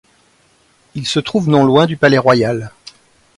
Il 0.95 1.05
se 1.05 1.19
trouve 1.19 1.47
non 1.47 1.63
loin 1.63 1.85
du 1.85 1.95
Palais 1.95 2.17
royal. 2.17 2.71